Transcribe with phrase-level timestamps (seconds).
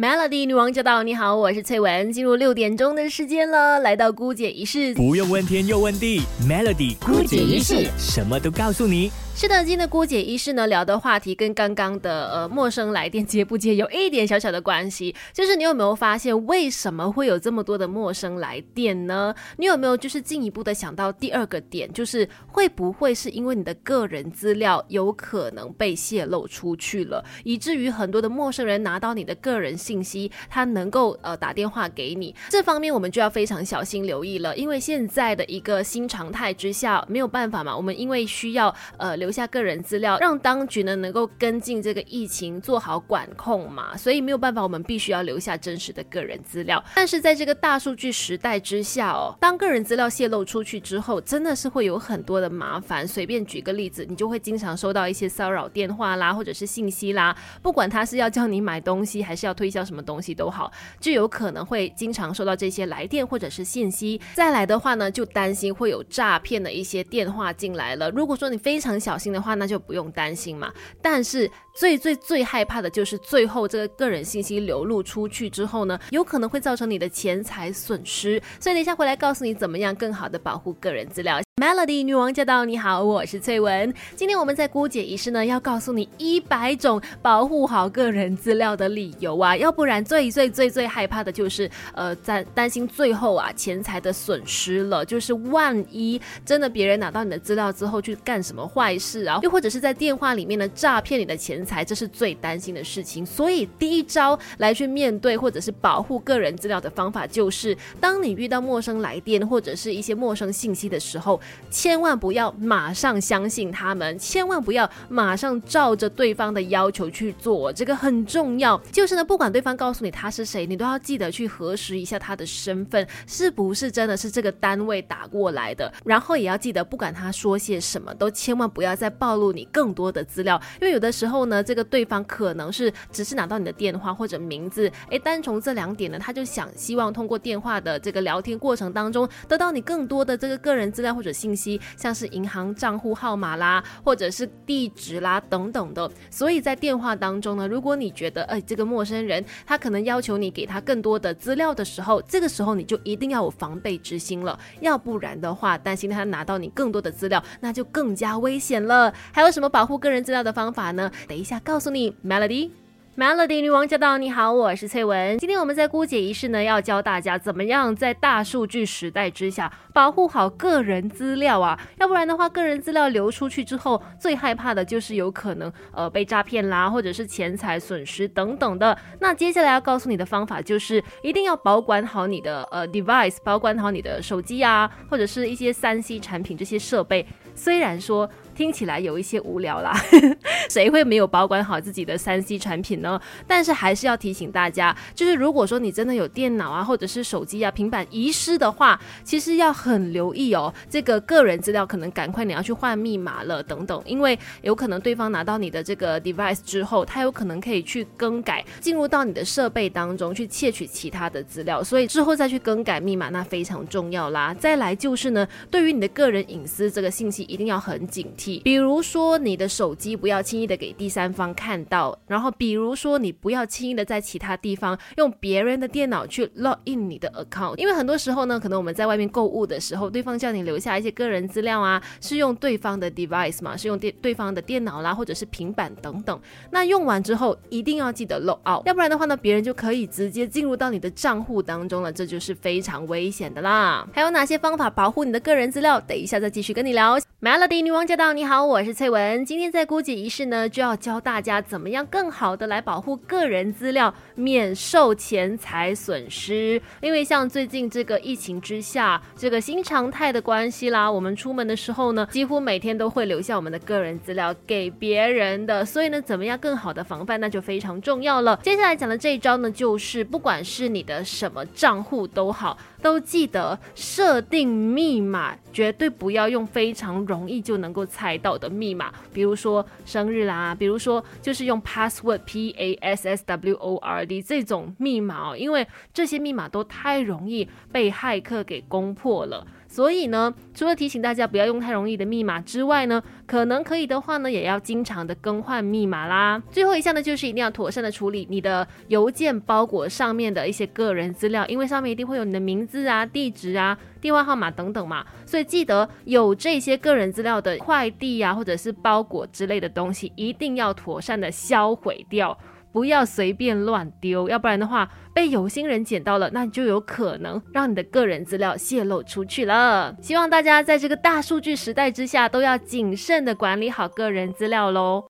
[0.00, 1.02] Melody 女王驾到！
[1.02, 2.12] 你好，我是翠文。
[2.12, 9.10] 进入六点钟的时间了，来到姑姐仪式，不用问天又问地，Melody 姑姐仪式什么都告诉你。
[9.40, 19.32] 是的，今天的郭姐医师呢聊的话题跟刚刚的呃陌生来电接不接有一点小小的关系，就是你有没有发现为什么会有这么多的陌生来电呢？
[19.56, 32.34] 你有没有就是进一步的想到第二个点，就是会不会是因为你的个人资料有可能被泄露出去了，以至于很多的陌生人拿到你的个人信息，他能够呃打电话给你？
[32.48, 39.27] 这方面我们就要非常小心留意了，因为现在的一个新常态之下没有办法嘛，我们因为需要呃留。
[39.28, 43.94] 留下个人资料，让当局呢能够跟进这个疫情，做好管控嘛。
[43.94, 46.82] 所以没有办法，我们必须要留下真实的个人资料。
[46.94, 53.06] 但是在这个大数据时代之下哦，当个人资料泄露出去之后，真的是会有很多的麻烦。
[53.06, 64.18] 随便举个例子，你就会经常收到一些骚扰电话啦，或者是信息啦，不管他是要叫你买东西，还是要推销什么东西都好，就有可能会经常收到这些来电或者是信息。
[64.32, 68.10] 再来的话呢，就担心会有诈骗的一些电话进来了。
[68.12, 70.72] 如果说你非常小心的话，那就不用担心嘛。
[71.02, 78.40] 但是最最最害怕的就是最后这个个人信息流露出去之后呢，有可能会造成你的钱财损失。
[78.60, 81.40] 所以等一下回来告诉你怎么样更好的保护个人资料。
[81.58, 82.64] Melody 女王驾到！
[82.64, 83.92] 你好，我是翠文。
[84.14, 103.26] 今天我们在姑姐仪式呢，要告诉你一百种保护好个人资料的理由啊，要不然最最最最害怕的就是呃，在担心最后啊钱财的损失了，就是万一真的别人拿到你的资料之后去干什么坏事啊，又或者是在电话里面呢诈骗你的钱财，这是最担心的事情。
[103.26, 111.40] 所以第一招来去面对或者是保护个人资料的方法，就是当你遇到陌生来电或者是一些陌生信息的时候。
[111.70, 118.80] 千万不要马上相信他们，千万不要马上照着对方的要求去做，这个很重要。
[118.90, 125.92] 就是呢，不管对方告诉你他是谁，你都要记得去核实一下他的身份是不是真的是这个单位打过来的。
[126.04, 141.28] 然后也要记得，不管他说些什么，都千万不要再暴露你更多的资料，因为有的时候呢，这个对方可能是只是拿到你的电话或者名字，诶，单从这两点呢，他就想希望通过电话的这个聊天过程当中，得到你更多的这个个人资料或者。
[141.38, 159.14] 信息像是银行账户号码啦，或者是地址啦等等的，所以在电话当中呢，如果你觉得哎这个陌生人他可能要求你给他更多的资料的时候，这个时候你就一定要有防备之心了，要不然的话担心他拿到你更多的资料，那就更加危险了。
[159.32, 161.10] 还有什么保护个人资料的方法呢？
[161.28, 162.87] 等一下告诉你，Melody。
[163.18, 164.16] Melody 女王驾到！
[164.16, 165.36] 你好，我是翠文。
[165.38, 178.96] 今天我们在姑姐仪式呢，要教大家怎么样在大数据时代之下保护好个人资料啊，要不然的话，个人资料流出去之后，最害怕的就是有可能呃被诈骗啦，或者是钱财损失等等的。
[179.18, 187.26] 那接下来要告诉你的方法就是，一定要保管好你的呃 device，保管好你的手机啊，或者是一些三 C 产品这些设备。
[187.56, 188.30] 虽然说。
[188.58, 189.96] 听起来有一些无聊啦，
[190.68, 193.20] 谁会没有保管好自己的三 C 产品呢？
[193.46, 200.74] 但是还是要提醒大家，就是如果说你真的有电脑啊，或者是手机啊、平板遗失的话，其实要很留意哦。
[200.90, 214.52] 这个个人资料可能赶快你要去换密码了等等，因为有可能对方拿到你的这个 device 之后，他有可能可以去更改，进入到你的设备当中去窃取其他的资料，所以之后再去更改密码那非常重要啦。
[214.52, 218.47] 再来就是呢，对于你的个人隐私这个信息一定要很警惕。
[218.64, 236.40] 比如说，你的手机不要轻易的给第三方看到，然后比如说，你不要轻易的在其他地方用别人的电脑去 log in 你的 account，因为很多时候呢，可能我们在外面购物的时候，对方叫你留下一些个人资料啊，是用对方的 device 嘛，是用电对方的电脑啦，或者是平板等等。
[236.70, 244.08] 那用完之后一定要记得 log out，要不然的话呢，别人就可以直接进入到你的账户当中了，这就是非常危险的啦。
[244.12, 246.00] 还有哪些方法保护你的个人资料？
[246.00, 247.18] 等一下再继续跟你聊。
[247.40, 248.37] Melody 女王驾到！
[248.38, 249.44] 你好，我是翠文。
[249.44, 256.80] 今天在姑姐仪式呢，就要教大家怎么样更好的来保护个人资料，免受钱财损失。
[257.00, 265.84] 因为像最近这个疫情之下，这个新常态的关系啦，我们出门的时候呢，几乎每天都会留下我们的个人资料给别人的。
[265.84, 268.56] 所以呢，怎么样更好的防范，那就非常重要了。
[268.62, 272.78] 接下来讲的这一招呢，就是不管是你的什么账户都好。
[273.00, 289.66] 都记得设定密码，绝对不要用非常容易就能够猜到的密码，比如说生日啦，比如说就是用 password p a s s w o r d 这种密码哦，因为这些密码都太容易被骇客给攻破了。
[289.88, 296.62] 所以呢，除了提醒大家不要用太容易的密码之外呢，可能可以的话呢，也要经常的更换密码啦。
[296.70, 312.56] 最后一项呢，就是一定要妥善的处理你的邮件包裹上面的一些个人资料，因为上面一定会有你的名字啊、地址啊、电话号码等等嘛，所以记得有这些个人资料的快递啊，或者是包裹之类的东西，一定要妥善的销毁掉。
[312.92, 320.16] 不要随便乱丢，要不然的话被有心人捡到了，那就有可能让你的个人资料泄露出去了。
[320.20, 325.24] 希望大家在这个大数据时代之下，都要谨慎的管理好个人资料喽。